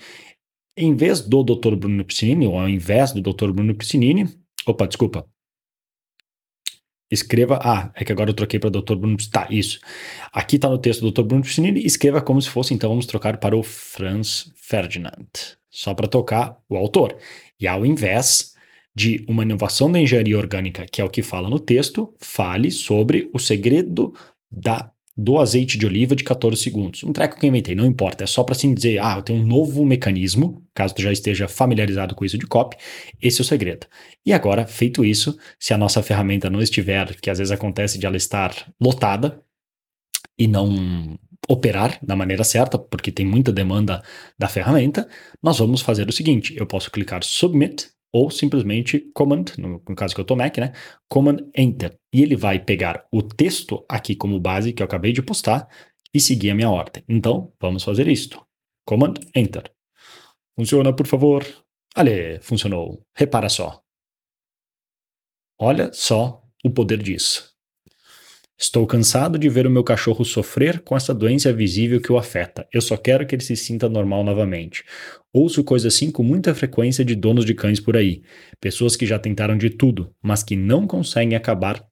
Em 0.76 0.94
vez 0.94 1.20
do 1.20 1.42
Dr. 1.42 1.74
Bruno 1.76 2.04
Piscinini, 2.04 2.46
ou 2.46 2.58
ao 2.58 2.68
invés 2.68 3.12
do 3.12 3.20
Dr. 3.20 3.50
Bruno 3.52 3.74
Piscinini, 3.74 4.28
opa, 4.66 4.86
desculpa, 4.86 5.26
Escreva. 7.10 7.58
Ah, 7.62 7.90
é 7.94 8.04
que 8.04 8.12
agora 8.12 8.30
eu 8.30 8.34
troquei 8.34 8.60
para 8.60 8.70
Dr. 8.70 8.96
Bruno. 8.96 9.16
Tá, 9.30 9.46
isso. 9.50 9.80
Aqui 10.32 10.56
está 10.56 10.68
no 10.68 10.78
texto 10.78 11.00
do 11.00 11.10
Dr. 11.10 11.26
Bruno 11.26 11.42
Piscinini. 11.42 11.84
Escreva 11.84 12.20
como 12.20 12.40
se 12.40 12.50
fosse, 12.50 12.74
então 12.74 12.90
vamos 12.90 13.06
trocar 13.06 13.38
para 13.38 13.56
o 13.56 13.62
Franz 13.62 14.52
Ferdinand. 14.56 15.26
Só 15.70 15.94
para 15.94 16.06
tocar 16.06 16.58
o 16.68 16.76
autor. 16.76 17.16
E 17.58 17.66
ao 17.66 17.84
invés 17.86 18.54
de 18.94 19.24
uma 19.28 19.42
inovação 19.42 19.90
da 19.90 19.98
engenharia 19.98 20.36
orgânica, 20.36 20.84
que 20.90 21.00
é 21.00 21.04
o 21.04 21.10
que 21.10 21.22
fala 21.22 21.48
no 21.48 21.58
texto, 21.58 22.14
fale 22.18 22.70
sobre 22.70 23.30
o 23.32 23.38
segredo 23.38 24.12
da 24.50 24.92
do 25.20 25.36
azeite 25.40 25.76
de 25.76 25.84
oliva 25.84 26.14
de 26.14 26.22
14 26.22 26.62
segundos. 26.62 27.02
Um 27.02 27.12
treco 27.12 27.36
que 27.36 27.44
eu 27.44 27.48
inventei, 27.48 27.74
não 27.74 27.84
importa, 27.84 28.22
é 28.22 28.26
só 28.26 28.44
para 28.44 28.54
assim 28.54 28.72
dizer, 28.72 29.00
ah, 29.02 29.16
eu 29.16 29.22
tenho 29.22 29.42
um 29.42 29.44
novo 29.44 29.84
mecanismo, 29.84 30.64
caso 30.72 30.94
tu 30.94 31.02
já 31.02 31.10
esteja 31.10 31.48
familiarizado 31.48 32.14
com 32.14 32.24
isso 32.24 32.38
de 32.38 32.46
copy, 32.46 32.76
esse 33.20 33.40
é 33.40 33.42
o 33.42 33.44
segredo. 33.44 33.88
E 34.24 34.32
agora, 34.32 34.64
feito 34.64 35.04
isso, 35.04 35.36
se 35.58 35.74
a 35.74 35.78
nossa 35.78 36.04
ferramenta 36.04 36.48
não 36.48 36.62
estiver, 36.62 37.16
que 37.20 37.28
às 37.28 37.38
vezes 37.38 37.50
acontece 37.50 37.98
de 37.98 38.06
ela 38.06 38.16
estar 38.16 38.72
lotada 38.80 39.42
e 40.38 40.46
não 40.46 41.18
operar 41.48 41.98
da 42.00 42.14
maneira 42.14 42.44
certa, 42.44 42.78
porque 42.78 43.10
tem 43.10 43.26
muita 43.26 43.50
demanda 43.50 44.00
da 44.38 44.46
ferramenta, 44.46 45.08
nós 45.42 45.58
vamos 45.58 45.80
fazer 45.80 46.08
o 46.08 46.12
seguinte, 46.12 46.54
eu 46.56 46.66
posso 46.66 46.92
clicar 46.92 47.24
submit 47.24 47.88
ou 48.12 48.30
simplesmente 48.30 49.00
Command, 49.14 49.44
no, 49.58 49.82
no, 49.86 49.94
caso 49.94 50.14
que 50.14 50.20
eu 50.20 50.24
tô 50.24 50.34
Mac, 50.34 50.56
né? 50.58 50.72
Command 51.08 51.38
Enter. 51.56 51.98
E 52.12 52.22
ele 52.22 52.36
vai 52.36 52.58
pegar 52.58 53.06
o 53.12 53.22
texto 53.22 53.84
aqui 53.88 54.16
como 54.16 54.40
base 54.40 54.72
que 54.72 54.82
eu 54.82 54.86
acabei 54.86 55.12
de 55.12 55.22
postar 55.22 55.68
e 56.12 56.20
seguir 56.20 56.50
a 56.50 56.54
minha 56.54 56.70
ordem. 56.70 57.04
Então, 57.08 57.52
vamos 57.60 57.84
fazer 57.84 58.08
isto. 58.08 58.44
Command 58.86 59.14
Enter. 59.34 59.70
Funciona, 60.56 60.94
por 60.94 61.06
favor. 61.06 61.44
Ale, 61.94 62.40
funcionou. 62.40 63.04
Repara 63.14 63.48
só. 63.48 63.82
Olha 65.60 65.92
só 65.92 66.42
o 66.64 66.70
poder 66.70 67.02
disso. 67.02 67.47
Estou 68.60 68.84
cansado 68.88 69.38
de 69.38 69.48
ver 69.48 69.68
o 69.68 69.70
meu 69.70 69.84
cachorro 69.84 70.24
sofrer 70.24 70.80
com 70.80 70.96
essa 70.96 71.14
doença 71.14 71.52
visível 71.52 72.00
que 72.00 72.10
o 72.10 72.18
afeta. 72.18 72.66
Eu 72.72 72.80
só 72.80 72.96
quero 72.96 73.24
que 73.24 73.36
ele 73.36 73.42
se 73.42 73.54
sinta 73.54 73.88
normal 73.88 74.24
novamente. 74.24 74.82
Ouço 75.32 75.62
coisas 75.62 75.94
assim 75.94 76.10
com 76.10 76.24
muita 76.24 76.52
frequência 76.56 77.04
de 77.04 77.14
donos 77.14 77.44
de 77.44 77.54
cães 77.54 77.78
por 77.78 77.96
aí. 77.96 78.20
Pessoas 78.60 78.96
que 78.96 79.06
já 79.06 79.16
tentaram 79.16 79.56
de 79.56 79.70
tudo, 79.70 80.12
mas 80.20 80.42
que 80.42 80.56
não 80.56 80.88
conseguem 80.88 81.36
acabar 81.36 81.86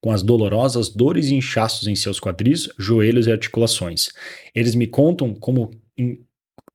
com 0.00 0.10
as 0.10 0.22
dolorosas 0.22 0.88
dores 0.88 1.26
e 1.26 1.36
inchaços 1.36 1.86
em 1.86 1.94
seus 1.94 2.18
quadris, 2.18 2.68
joelhos 2.76 3.28
e 3.28 3.32
articulações. 3.32 4.08
Eles 4.52 4.74
me 4.74 4.88
contam 4.88 5.32
como, 5.32 5.70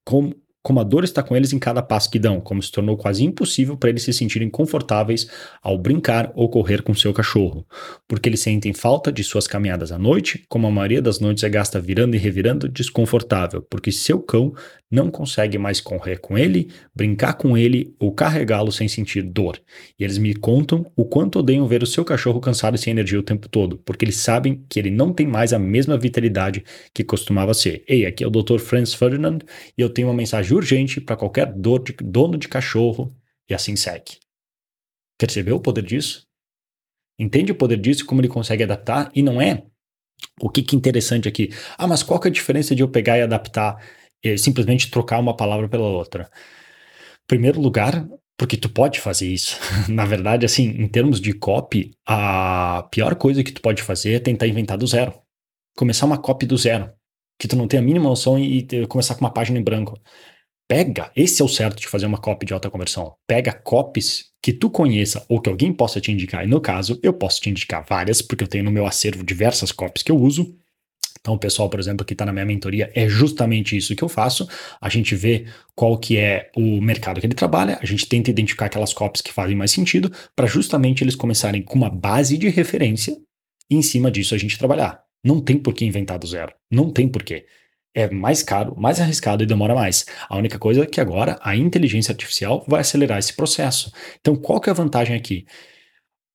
como 0.06 0.34
como 0.62 0.80
a 0.80 0.84
dor 0.84 1.04
está 1.04 1.24
com 1.24 1.36
eles 1.36 1.54
em 1.54 1.60
cada 1.60 1.82
passo 1.82 2.10
que 2.10 2.20
dão, 2.20 2.42
como 2.42 2.62
se 2.62 2.72
tornou 2.72 2.98
quase 2.98 3.24
impossível 3.24 3.78
para 3.78 3.90
eles 3.90 4.04
se 4.04 4.14
sentirem 4.14 4.50
confortáveis 4.50 5.30
ao 5.62 5.78
brincar 5.78 6.32
ou 6.36 6.50
correr 6.50 6.82
com 6.82 6.94
seu 6.94 7.14
cachorro, 7.14 7.66
porque 8.08 8.28
eles 8.28 8.42
sentem 8.42 8.74
falta 8.74 9.12
de 9.12 9.24
suas 9.24 9.48
caminhadas 9.48 9.92
à 9.92 9.98
noite, 9.98 10.44
como 10.50 10.68
a 10.68 10.72
maioria 10.72 11.02
das 11.02 11.20
noites 11.20 11.44
é 11.44 11.50
gasta 11.50 11.80
virando 11.80 12.16
e 12.16 12.20
revirando, 12.20 12.68
desconfortável, 12.68 13.62
porque 13.70 13.92
seu 13.92 14.20
cão 14.22 14.54
não 14.92 15.12
consegue 15.12 15.58
mais 15.58 15.80
correr 15.80 16.18
com 16.18 16.38
ele, 16.38 16.70
brincar 16.96 17.34
com 17.34 17.56
ele 17.56 17.94
ou 18.00 18.12
carregá-lo 18.12 18.72
sem 18.72 18.88
sentir 18.88 19.22
dor. 19.22 19.62
E 20.00 20.04
eles 20.04 20.18
me 20.18 20.34
contam 20.34 20.86
o 20.96 21.06
quanto 21.06 21.40
odeiam 21.40 21.68
ver 21.68 21.84
o 21.84 21.88
seu 21.88 22.04
cachorro 22.04 22.40
cansado 22.40 22.76
e 22.76 22.80
sem 22.80 22.92
energia 22.92 23.20
o 23.20 23.24
tempo 23.24 23.48
todo, 23.48 23.78
porque 23.86 24.04
eles 24.04 24.18
sabem 24.18 24.64
que 24.68 24.80
ele 24.80 24.90
não 24.90 25.14
tem 25.14 25.28
mais 25.28 25.54
a 25.54 25.60
mesma 25.60 25.98
vitalidade 25.98 26.64
que 26.94 27.04
costumava 27.04 27.54
ser. 27.54 27.84
Ei, 27.88 28.06
aqui 28.06 28.24
é 28.24 28.28
o 28.28 28.32
Dr. 28.32 28.58
Franz 28.58 28.94
Ferdinand 28.94 29.40
e 29.78 29.82
eu 29.82 29.90
tenho 29.90 30.08
uma 30.08 30.14
mensagem 30.14 30.49
urgente 30.54 31.02
para 31.02 31.16
qualquer 31.16 31.54
de, 31.54 31.94
dono 32.02 32.38
de 32.38 32.48
cachorro 32.48 33.16
e 33.50 33.54
assim 33.54 33.76
segue. 33.76 34.20
Percebeu 35.18 35.58
o 35.58 35.62
poder 35.62 35.84
disso? 35.84 36.28
Entende 37.18 37.52
o 37.52 37.56
poder 37.56 37.78
disso 37.78 38.04
e 38.04 38.06
como 38.06 38.22
ele 38.22 38.28
consegue 38.30 38.64
adaptar? 38.64 39.12
E 39.14 39.22
não 39.22 39.42
é 39.42 39.64
o 40.42 40.50
que, 40.50 40.62
que 40.62 40.76
é 40.76 40.78
interessante 40.78 41.28
aqui. 41.28 41.50
Ah, 41.78 41.88
mas 41.88 42.04
qual 42.04 42.20
que 42.20 42.28
é 42.28 42.32
a 42.32 42.34
diferença 42.34 42.76
de 42.76 42.82
eu 42.82 42.90
pegar 42.90 43.18
e 43.18 43.22
adaptar 43.22 43.78
é 44.24 44.38
simplesmente 44.38 44.90
trocar 44.92 45.20
uma 45.20 45.36
palavra 45.36 45.70
pela 45.70 45.88
outra. 45.88 46.30
Primeiro 47.28 47.60
lugar, 47.62 48.08
porque 48.38 48.58
tu 48.58 48.70
pode 48.70 49.00
fazer 49.00 49.28
isso. 49.28 49.58
Na 49.90 50.06
verdade, 50.06 50.46
assim, 50.46 50.64
em 50.64 50.88
termos 50.88 51.22
de 51.22 51.34
copy, 51.34 51.92
a 52.06 52.88
pior 52.92 53.16
coisa 53.16 53.44
que 53.44 53.52
tu 53.52 53.62
pode 53.62 53.82
fazer 53.82 54.14
é 54.14 54.20
tentar 54.20 54.48
inventar 54.48 54.78
do 54.78 54.88
zero. 54.88 55.14
Começar 55.78 56.06
uma 56.06 56.18
copy 56.18 56.46
do 56.46 56.58
zero, 56.58 56.92
que 57.40 57.48
tu 57.48 57.56
não 57.56 57.68
tem 57.68 57.80
a 57.80 57.84
mínima 57.84 58.10
noção 58.10 58.38
e, 58.38 58.60
e 58.60 58.88
começar 58.88 59.16
com 59.16 59.22
uma 59.22 59.34
página 59.34 59.60
em 59.60 59.64
branco. 59.64 60.00
Pega, 60.70 61.12
esse 61.16 61.42
é 61.42 61.46
o 61.46 61.48
certo 61.48 61.80
de 61.80 61.88
fazer 61.88 62.06
uma 62.06 62.20
copy 62.20 62.46
de 62.46 62.54
alta 62.54 62.70
conversão. 62.70 63.16
Pega 63.26 63.52
copies 63.52 64.26
que 64.40 64.54
tu 64.54 64.70
conheça 64.70 65.26
ou 65.28 65.42
que 65.42 65.50
alguém 65.50 65.74
possa 65.74 66.00
te 66.00 66.12
indicar. 66.12 66.46
E 66.46 66.48
no 66.48 66.62
caso, 66.62 67.00
eu 67.02 67.12
posso 67.12 67.42
te 67.42 67.50
indicar 67.50 67.84
várias, 67.90 68.22
porque 68.22 68.44
eu 68.44 68.48
tenho 68.48 68.64
no 68.64 68.70
meu 68.70 68.86
acervo 68.86 69.24
diversas 69.24 69.72
copies 69.72 70.04
que 70.04 70.12
eu 70.12 70.18
uso. 70.18 70.56
Então, 71.20 71.34
o 71.34 71.40
pessoal, 71.40 71.72
por 71.72 71.80
exemplo, 71.80 72.06
que 72.06 72.14
está 72.14 72.24
na 72.24 72.32
minha 72.32 72.46
mentoria, 72.46 72.92
é 72.94 73.10
justamente 73.10 73.76
isso 73.76 73.96
que 73.96 74.04
eu 74.04 74.08
faço. 74.08 74.48
A 74.80 74.90
gente 74.90 75.16
vê 75.16 75.48
qual 75.76 75.98
que 75.98 76.18
é 76.18 76.52
o 76.56 76.80
mercado 76.80 77.20
que 77.20 77.26
ele 77.26 77.34
trabalha, 77.34 77.80
a 77.82 77.86
gente 77.86 78.08
tenta 78.08 78.30
identificar 78.30 78.68
aquelas 78.68 78.94
copies 78.94 79.24
que 79.24 79.34
fazem 79.34 79.56
mais 79.56 79.72
sentido, 79.72 80.12
para 80.36 80.46
justamente 80.46 81.04
eles 81.04 81.16
começarem 81.16 81.64
com 81.64 81.80
uma 81.80 81.90
base 81.90 82.38
de 82.38 82.48
referência 82.48 83.18
e 83.70 83.76
em 83.76 83.82
cima 83.82 84.12
disso 84.12 84.36
a 84.36 84.38
gente 84.38 84.58
trabalhar. 84.58 85.02
Não 85.26 85.42
tem 85.42 85.58
por 85.58 85.74
que 85.74 85.84
inventar 85.84 86.20
do 86.20 86.28
zero. 86.28 86.54
Não 86.72 86.92
tem 86.92 87.08
por 87.08 87.24
quê. 87.24 87.48
É 87.94 88.10
mais 88.10 88.44
caro, 88.44 88.76
mais 88.80 89.00
arriscado 89.02 89.44
e 89.44 89.48
demora 89.48 89.74
mais. 89.74 90.06
A 90.30 90.38
única 90.38 90.60
coisa 90.60 90.84
é 90.84 90.86
que 90.86 91.02
agora 91.02 91.40
a 91.42 91.56
inteligência 91.56 92.12
artificial 92.12 92.64
vai 92.68 92.82
acelerar 92.82 93.18
esse 93.18 93.36
processo. 93.36 93.92
Então, 94.20 94.36
qual 94.36 94.62
que 94.62 94.70
é 94.70 94.72
a 94.72 94.76
vantagem 94.76 95.16
aqui? 95.16 95.46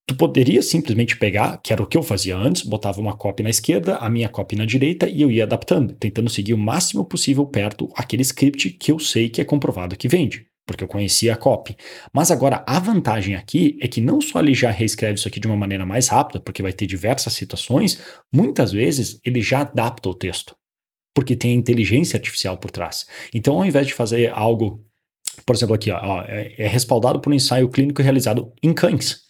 Tu 0.07 0.15
poderia 0.17 0.61
simplesmente 0.61 1.17
pegar, 1.17 1.59
que 1.63 1.73
era 1.73 1.83
o 1.83 1.87
que 1.87 1.97
eu 1.97 2.03
fazia 2.03 2.37
antes, 2.37 2.63
botava 2.63 3.01
uma 3.01 3.17
cópia 3.17 3.45
na 3.45 3.49
esquerda, 3.49 3.97
a 3.97 4.11
minha 4.11 4.29
cópia 4.29 4.59
na 4.59 4.67
direita 4.67 5.09
e 5.09 5.23
eu 5.23 5.31
ia 5.31 5.45
adaptando, 5.45 5.95
tentando 5.95 6.29
seguir 6.29 6.53
o 6.53 6.59
máximo 6.59 7.05
possível 7.07 7.47
perto 7.47 7.89
aquele 7.97 8.21
script 8.23 8.69
que 8.71 8.93
eu 8.93 8.99
sei 8.99 9.31
que 9.31 9.41
é 9.41 9.45
comprovado 9.45 9.97
que 9.97 10.07
vende, 10.07 10.47
porque 10.67 10.85
eu 10.85 10.89
conhecia 10.89 11.33
a 11.33 11.37
copy. 11.37 11.75
Mas 12.13 12.31
agora 12.31 12.63
a 12.67 12.79
vantagem 12.79 13.35
aqui 13.35 13.79
é 13.81 13.89
que 13.89 14.03
não 14.03 14.21
só 14.21 14.41
ele 14.41 14.53
já 14.53 14.71
reescreve 14.71 15.15
isso 15.15 15.29
aqui 15.29 15.41
de 15.41 15.47
uma 15.47 15.57
maneira 15.57 15.87
mais 15.87 16.09
rápida, 16.09 16.39
porque 16.39 16.63
vai 16.63 16.73
ter 16.75 16.87
diversas 16.87 17.33
situações, 17.33 17.99
muitas 18.31 18.73
vezes 18.73 19.19
ele 19.25 19.41
já 19.41 19.61
adapta 19.61 20.11
o 20.11 20.15
texto, 20.15 20.55
porque 21.15 21.37
tem 21.37 21.55
inteligência 21.55 22.17
artificial 22.17 22.59
por 22.59 22.71
trás. 22.71 23.07
Então, 23.33 23.55
ao 23.55 23.65
invés 23.65 23.87
de 23.87 23.95
fazer 23.95 24.33
algo, 24.35 24.85
por 25.47 25.55
exemplo, 25.55 25.75
aqui, 25.75 25.91
ó, 25.91 26.23
é, 26.23 26.55
é 26.59 26.67
respaldado 26.67 27.21
por 27.21 27.33
um 27.33 27.37
ensaio 27.37 27.69
clínico 27.69 28.03
realizado 28.03 28.53
em 28.63 28.75
cães. 28.75 29.23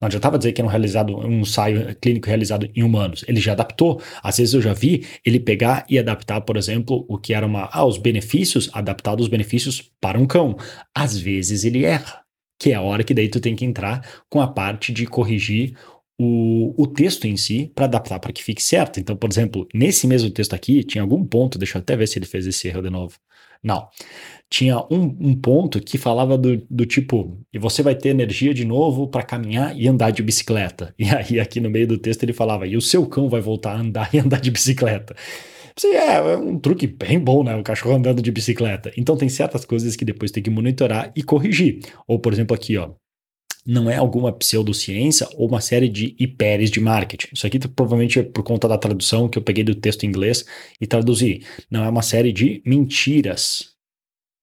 Não 0.00 0.06
adiantava 0.06 0.38
dizer 0.38 0.52
que 0.52 0.60
era 0.60 0.68
um, 0.68 0.70
realizado, 0.70 1.16
um 1.16 1.40
ensaio 1.40 1.94
clínico 1.96 2.28
realizado 2.28 2.70
em 2.74 2.84
humanos. 2.84 3.24
Ele 3.26 3.40
já 3.40 3.52
adaptou. 3.52 4.00
Às 4.22 4.36
vezes 4.36 4.54
eu 4.54 4.62
já 4.62 4.72
vi 4.72 5.04
ele 5.24 5.40
pegar 5.40 5.84
e 5.88 5.98
adaptar, 5.98 6.40
por 6.42 6.56
exemplo, 6.56 7.04
o 7.08 7.18
que 7.18 7.34
era 7.34 7.44
uma. 7.44 7.68
Ah, 7.72 7.84
os 7.84 7.98
benefícios, 7.98 8.70
adaptar 8.72 9.20
os 9.20 9.26
benefícios 9.26 9.82
para 10.00 10.18
um 10.18 10.26
cão. 10.26 10.56
Às 10.94 11.18
vezes 11.18 11.64
ele 11.64 11.84
erra, 11.84 12.22
que 12.60 12.70
é 12.70 12.74
a 12.74 12.80
hora 12.80 13.02
que 13.02 13.12
daí 13.12 13.28
tu 13.28 13.40
tem 13.40 13.56
que 13.56 13.64
entrar 13.64 14.08
com 14.30 14.40
a 14.40 14.46
parte 14.46 14.92
de 14.92 15.04
corrigir 15.04 15.76
o, 16.18 16.74
o 16.82 16.86
texto 16.86 17.26
em 17.26 17.36
si 17.36 17.70
para 17.74 17.84
adaptar 17.84 18.18
para 18.18 18.32
que 18.32 18.42
fique 18.42 18.62
certo. 18.62 18.98
Então, 19.00 19.16
por 19.16 19.30
exemplo, 19.30 19.66
nesse 19.74 20.06
mesmo 20.06 20.30
texto 20.30 20.54
aqui, 20.54 20.82
tinha 20.84 21.02
algum 21.02 21.24
ponto, 21.24 21.58
deixa 21.58 21.78
eu 21.78 21.80
até 21.80 21.96
ver 21.96 22.06
se 22.08 22.18
ele 22.18 22.26
fez 22.26 22.46
esse 22.46 22.68
erro 22.68 22.82
de 22.82 22.90
novo. 22.90 23.16
Não 23.62 23.88
tinha 24.50 24.78
um, 24.90 25.16
um 25.20 25.34
ponto 25.34 25.80
que 25.80 25.98
falava 25.98 26.38
do, 26.38 26.56
do 26.70 26.86
tipo, 26.86 27.38
e 27.52 27.58
você 27.58 27.82
vai 27.82 27.94
ter 27.94 28.10
energia 28.10 28.54
de 28.54 28.64
novo 28.64 29.06
para 29.06 29.22
caminhar 29.22 29.76
e 29.76 29.86
andar 29.86 30.10
de 30.10 30.22
bicicleta. 30.22 30.94
E 30.98 31.04
aí, 31.08 31.40
aqui 31.40 31.60
no 31.60 31.70
meio 31.70 31.86
do 31.86 31.98
texto, 31.98 32.22
ele 32.22 32.32
falava, 32.32 32.66
e 32.66 32.76
o 32.76 32.80
seu 32.80 33.06
cão 33.06 33.28
vai 33.28 33.40
voltar 33.40 33.72
a 33.72 33.80
andar 33.80 34.10
e 34.14 34.18
andar 34.18 34.40
de 34.40 34.50
bicicleta. 34.50 35.14
Sim, 35.76 35.88
é, 35.88 36.16
é 36.16 36.36
um 36.36 36.58
truque 36.58 36.86
bem 36.86 37.18
bom, 37.18 37.44
né? 37.44 37.54
O 37.56 37.62
cachorro 37.62 37.94
andando 37.94 38.20
de 38.20 38.32
bicicleta. 38.32 38.90
Então, 38.96 39.16
tem 39.16 39.28
certas 39.28 39.64
coisas 39.64 39.94
que 39.96 40.04
depois 40.04 40.30
tem 40.30 40.42
que 40.42 40.50
monitorar 40.50 41.12
e 41.14 41.22
corrigir. 41.22 41.80
Ou, 42.06 42.18
por 42.18 42.32
exemplo, 42.32 42.54
aqui, 42.54 42.76
ó 42.76 42.90
não 43.68 43.90
é 43.90 43.96
alguma 43.96 44.32
pseudociência 44.32 45.28
ou 45.34 45.46
uma 45.46 45.60
série 45.60 45.90
de 45.90 46.16
hiperes 46.18 46.70
de 46.70 46.80
marketing. 46.80 47.28
Isso 47.34 47.46
aqui 47.46 47.58
provavelmente 47.68 48.18
é 48.18 48.22
por 48.22 48.42
conta 48.42 48.66
da 48.66 48.78
tradução 48.78 49.28
que 49.28 49.36
eu 49.36 49.42
peguei 49.42 49.62
do 49.62 49.74
texto 49.74 50.04
em 50.04 50.06
inglês 50.06 50.46
e 50.80 50.86
traduzi. 50.86 51.44
Não 51.70 51.84
é 51.84 51.88
uma 51.90 52.00
série 52.00 52.32
de 52.32 52.62
mentiras 52.64 53.74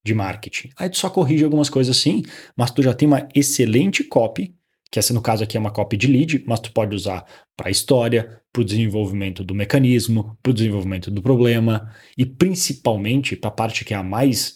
de 0.05 0.13
marketing. 0.13 0.69
Aí 0.77 0.87
tu 0.91 0.99
só 0.99 1.09
corrige 1.09 1.43
algumas 1.43 1.71
coisas 1.71 1.97
assim, 1.97 2.21
mas 2.55 2.69
tu 2.69 2.83
já 2.83 2.93
tem 2.93 3.07
uma 3.07 3.27
excelente 3.33 4.03
copy, 4.03 4.53
que 4.91 4.99
essa 4.99 5.11
no 5.11 5.23
caso 5.23 5.43
aqui 5.43 5.57
é 5.57 5.59
uma 5.59 5.71
copy 5.71 5.97
de 5.97 6.05
lead, 6.05 6.43
mas 6.45 6.59
tu 6.59 6.71
pode 6.71 6.95
usar 6.95 7.25
para 7.57 7.71
história, 7.71 8.39
para 8.53 8.61
o 8.61 8.65
desenvolvimento 8.65 9.43
do 9.43 9.55
mecanismo, 9.55 10.37
para 10.43 10.51
o 10.51 10.53
desenvolvimento 10.53 11.09
do 11.09 11.23
problema 11.23 11.91
e 12.15 12.27
principalmente 12.27 13.35
para 13.35 13.47
a 13.47 13.53
parte 13.53 13.83
que 13.83 13.95
é 13.95 13.97
a 13.97 14.03
mais 14.03 14.55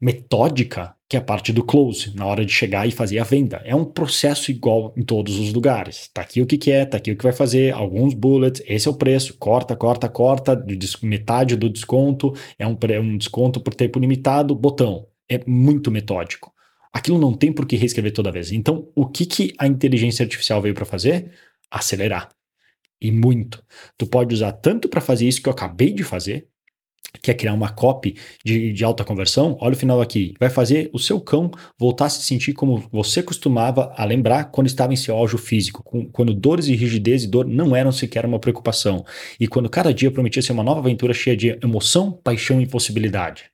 metódica, 0.00 0.94
que 1.08 1.16
é 1.16 1.20
a 1.20 1.22
parte 1.22 1.52
do 1.52 1.62
close, 1.62 2.14
na 2.16 2.24
hora 2.24 2.44
de 2.44 2.52
chegar 2.52 2.86
e 2.86 2.90
fazer 2.90 3.18
a 3.18 3.24
venda. 3.24 3.60
É 3.64 3.74
um 3.74 3.84
processo 3.84 4.50
igual 4.50 4.94
em 4.96 5.02
todos 5.02 5.38
os 5.38 5.52
lugares. 5.52 6.08
Tá 6.14 6.22
aqui 6.22 6.40
o 6.40 6.46
que, 6.46 6.56
que 6.56 6.70
é, 6.70 6.86
tá 6.86 6.96
aqui 6.96 7.10
o 7.12 7.16
que 7.16 7.24
vai 7.24 7.32
fazer, 7.32 7.74
alguns 7.74 8.14
bullets, 8.14 8.62
esse 8.66 8.88
é 8.88 8.90
o 8.90 8.94
preço, 8.94 9.36
corta, 9.36 9.76
corta, 9.76 10.08
corta, 10.08 10.64
metade 11.02 11.56
do 11.56 11.68
desconto, 11.68 12.32
é 12.58 12.66
um, 12.66 12.76
um 13.02 13.18
desconto 13.18 13.60
por 13.60 13.74
tempo 13.74 13.98
limitado, 13.98 14.54
botão. 14.54 15.06
É 15.28 15.40
muito 15.46 15.90
metódico. 15.90 16.52
Aquilo 16.92 17.18
não 17.18 17.34
tem 17.34 17.52
por 17.52 17.66
que 17.66 17.76
reescrever 17.76 18.12
toda 18.12 18.32
vez. 18.32 18.50
Então, 18.50 18.88
o 18.94 19.06
que, 19.06 19.24
que 19.26 19.54
a 19.58 19.66
inteligência 19.66 20.24
artificial 20.24 20.60
veio 20.60 20.74
para 20.74 20.84
fazer? 20.84 21.30
Acelerar. 21.70 22.30
E 23.00 23.12
muito. 23.12 23.64
Tu 23.96 24.06
pode 24.06 24.34
usar 24.34 24.52
tanto 24.52 24.88
para 24.88 25.00
fazer 25.00 25.26
isso 25.26 25.40
que 25.40 25.48
eu 25.48 25.52
acabei 25.52 25.92
de 25.92 26.02
fazer, 26.02 26.48
quer 27.22 27.34
criar 27.34 27.54
uma 27.54 27.68
copy 27.68 28.16
de, 28.44 28.72
de, 28.72 28.84
alta 28.84 29.04
conversão, 29.04 29.56
olha 29.60 29.74
o 29.74 29.76
final 29.76 30.00
aqui. 30.00 30.34
Vai 30.38 30.48
fazer 30.50 30.90
o 30.92 30.98
seu 30.98 31.20
cão 31.20 31.50
voltar 31.78 32.06
a 32.06 32.08
se 32.08 32.22
sentir 32.22 32.52
como 32.52 32.88
você 32.90 33.22
costumava 33.22 33.92
a 33.96 34.04
lembrar 34.04 34.44
quando 34.44 34.66
estava 34.66 34.92
em 34.92 34.96
seu 34.96 35.16
auge 35.16 35.36
físico, 35.38 35.82
com, 35.82 36.06
quando 36.06 36.34
dores 36.34 36.66
e 36.66 36.74
rigidez 36.74 37.24
e 37.24 37.28
dor 37.28 37.46
não 37.46 37.74
eram 37.74 37.92
sequer 37.92 38.24
uma 38.24 38.38
preocupação, 38.38 39.04
e 39.38 39.46
quando 39.46 39.68
cada 39.68 39.92
dia 39.92 40.10
prometia 40.10 40.42
ser 40.42 40.52
uma 40.52 40.64
nova 40.64 40.80
aventura 40.80 41.12
cheia 41.12 41.36
de 41.36 41.58
emoção, 41.62 42.12
paixão 42.12 42.60
e 42.60 42.66
possibilidade. 42.66 43.44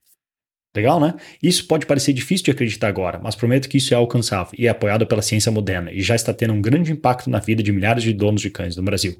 Legal, 0.77 1.01
né? 1.01 1.15
Isso 1.43 1.67
pode 1.67 1.87
parecer 1.87 2.13
difícil 2.13 2.45
de 2.45 2.51
acreditar 2.51 2.89
agora, 2.89 3.19
mas 3.23 3.35
prometo 3.35 3.67
que 3.67 3.79
isso 3.79 3.95
é 3.95 3.97
alcançável 3.97 4.53
e 4.59 4.67
é 4.67 4.69
apoiado 4.69 5.07
pela 5.07 5.23
ciência 5.23 5.51
moderna 5.51 5.91
e 5.91 6.03
já 6.03 6.15
está 6.15 6.35
tendo 6.35 6.53
um 6.53 6.61
grande 6.61 6.93
impacto 6.93 7.31
na 7.31 7.39
vida 7.39 7.63
de 7.63 7.73
milhares 7.73 8.03
de 8.03 8.13
donos 8.13 8.43
de 8.43 8.51
cães 8.51 8.77
no 8.77 8.83
Brasil 8.83 9.17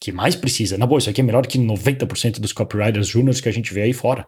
que 0.00 0.12
mais 0.12 0.36
precisa. 0.36 0.78
Na 0.78 0.86
boa, 0.86 0.98
isso 0.98 1.10
aqui 1.10 1.20
é 1.20 1.24
melhor 1.24 1.46
que 1.46 1.58
90% 1.58 2.38
dos 2.38 2.52
copywriters 2.52 3.08
júniores 3.08 3.40
que 3.40 3.48
a 3.48 3.52
gente 3.52 3.72
vê 3.74 3.82
aí 3.82 3.92
fora. 3.92 4.26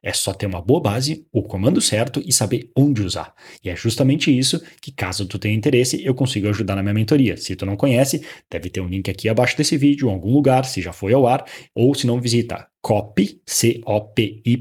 É 0.00 0.12
só 0.12 0.32
ter 0.32 0.46
uma 0.46 0.62
boa 0.62 0.80
base, 0.80 1.26
o 1.32 1.42
comando 1.42 1.80
certo 1.80 2.22
e 2.24 2.32
saber 2.32 2.70
onde 2.76 3.02
usar. 3.02 3.34
E 3.64 3.70
é 3.70 3.74
justamente 3.74 4.30
isso 4.36 4.62
que, 4.80 4.92
caso 4.92 5.26
tu 5.26 5.40
tenha 5.40 5.56
interesse, 5.56 6.04
eu 6.04 6.14
consigo 6.14 6.48
ajudar 6.48 6.76
na 6.76 6.84
minha 6.84 6.94
mentoria. 6.94 7.36
Se 7.36 7.56
tu 7.56 7.66
não 7.66 7.76
conhece, 7.76 8.24
deve 8.48 8.70
ter 8.70 8.80
um 8.80 8.86
link 8.86 9.10
aqui 9.10 9.28
abaixo 9.28 9.56
desse 9.56 9.76
vídeo, 9.76 10.08
em 10.08 10.12
algum 10.12 10.32
lugar, 10.32 10.64
se 10.64 10.80
já 10.80 10.92
foi 10.92 11.12
ao 11.12 11.26
ar, 11.26 11.44
ou 11.74 11.92
se 11.96 12.06
não, 12.06 12.20
visita 12.20 12.68
copy, 12.80 13.42
C-O-P-Y-I-A, 13.44 14.56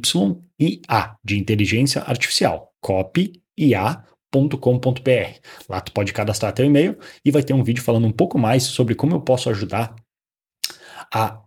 de 1.24 1.38
inteligência 1.38 2.02
artificial, 2.02 2.74
copyia.com.br. 2.82 4.10
Lá 5.70 5.82
tu 5.82 5.92
pode 5.92 6.14
cadastrar 6.14 6.52
teu 6.52 6.66
e-mail 6.66 6.98
e 7.24 7.30
vai 7.30 7.44
ter 7.44 7.54
um 7.54 7.64
vídeo 7.64 7.84
falando 7.84 8.08
um 8.08 8.12
pouco 8.12 8.40
mais 8.40 8.64
sobre 8.64 8.96
como 8.96 9.14
eu 9.14 9.22
posso 9.22 9.52
ajudar 9.52 9.94
a 11.14 11.42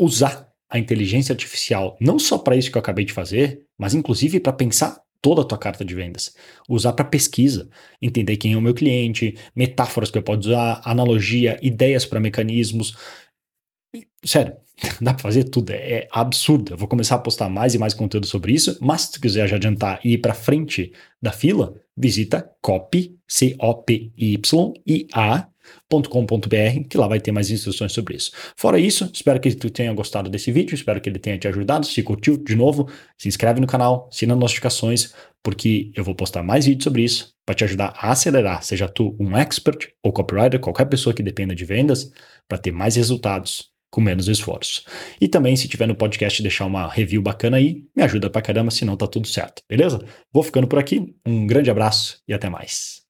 usar 0.00 0.48
a 0.68 0.78
inteligência 0.78 1.32
artificial 1.32 1.96
não 2.00 2.18
só 2.18 2.38
para 2.38 2.56
isso 2.56 2.70
que 2.70 2.78
eu 2.78 2.80
acabei 2.80 3.04
de 3.04 3.12
fazer, 3.12 3.66
mas 3.78 3.94
inclusive 3.94 4.40
para 4.40 4.52
pensar 4.52 5.02
toda 5.20 5.42
a 5.42 5.44
tua 5.44 5.58
carta 5.58 5.84
de 5.84 5.94
vendas. 5.94 6.34
Usar 6.68 6.92
para 6.94 7.04
pesquisa, 7.04 7.70
entender 8.00 8.36
quem 8.36 8.54
é 8.54 8.56
o 8.56 8.60
meu 8.60 8.74
cliente, 8.74 9.36
metáforas 9.54 10.10
que 10.10 10.18
eu 10.18 10.22
posso 10.22 10.40
usar, 10.40 10.82
analogia, 10.84 11.58
ideias 11.62 12.04
para 12.04 12.18
mecanismos. 12.18 12.96
Sério, 14.24 14.56
dá 15.00 15.14
pra 15.14 15.22
fazer 15.22 15.44
tudo, 15.44 15.70
é, 15.70 15.92
é 15.92 16.08
absurdo. 16.10 16.72
Eu 16.72 16.76
vou 16.76 16.88
começar 16.88 17.14
a 17.14 17.20
postar 17.20 17.48
mais 17.48 17.74
e 17.74 17.78
mais 17.78 17.94
conteúdo 17.94 18.26
sobre 18.26 18.52
isso, 18.52 18.76
mas 18.80 19.02
se 19.02 19.12
tu 19.12 19.20
quiser 19.20 19.46
já 19.48 19.54
adiantar 19.56 20.00
e 20.04 20.14
ir 20.14 20.18
pra 20.18 20.34
frente 20.34 20.92
da 21.20 21.30
fila, 21.30 21.80
visita 21.96 22.50
copy, 22.60 23.16
C-O-P-Y-I-A, 23.28 24.32
.com.br, 25.90 26.88
que 26.88 26.96
lá 26.96 27.06
vai 27.06 27.20
ter 27.20 27.32
mais 27.32 27.50
instruções 27.50 27.92
sobre 27.92 28.16
isso. 28.16 28.30
Fora 28.56 28.78
isso, 28.78 29.10
espero 29.12 29.40
que 29.40 29.54
tu 29.54 29.70
tenha 29.70 29.92
gostado 29.92 30.30
desse 30.30 30.50
vídeo, 30.50 30.74
espero 30.74 31.00
que 31.00 31.08
ele 31.08 31.18
tenha 31.18 31.38
te 31.38 31.48
ajudado. 31.48 31.86
Se 31.86 32.02
curtiu, 32.02 32.36
de 32.36 32.54
novo, 32.54 32.88
se 33.18 33.28
inscreve 33.28 33.60
no 33.60 33.66
canal, 33.66 34.08
assina 34.10 34.34
as 34.34 34.40
notificações, 34.40 35.12
porque 35.42 35.90
eu 35.94 36.04
vou 36.04 36.14
postar 36.14 36.42
mais 36.42 36.66
vídeos 36.66 36.84
sobre 36.84 37.02
isso 37.02 37.32
para 37.44 37.54
te 37.54 37.64
ajudar 37.64 37.92
a 37.96 38.12
acelerar, 38.12 38.62
seja 38.62 38.88
tu 38.88 39.16
um 39.18 39.36
expert 39.36 39.88
ou 40.02 40.12
copywriter, 40.12 40.60
qualquer 40.60 40.84
pessoa 40.84 41.12
que 41.12 41.22
dependa 41.22 41.54
de 41.54 41.64
vendas, 41.64 42.12
para 42.48 42.58
ter 42.58 42.70
mais 42.70 42.96
resultados 42.96 43.72
com 43.90 44.00
menos 44.00 44.26
esforço. 44.26 44.82
E 45.20 45.28
também, 45.28 45.54
se 45.54 45.68
tiver 45.68 45.86
no 45.86 45.94
podcast, 45.94 46.40
deixar 46.40 46.64
uma 46.64 46.88
review 46.88 47.20
bacana 47.20 47.58
aí, 47.58 47.84
me 47.94 48.02
ajuda 48.02 48.30
pra 48.30 48.40
caramba, 48.40 48.70
senão 48.70 48.96
tá 48.96 49.06
tudo 49.06 49.28
certo, 49.28 49.62
beleza? 49.68 50.02
Vou 50.32 50.42
ficando 50.42 50.66
por 50.66 50.78
aqui, 50.78 51.14
um 51.26 51.46
grande 51.46 51.70
abraço 51.70 52.20
e 52.26 52.32
até 52.32 52.48
mais. 52.48 53.01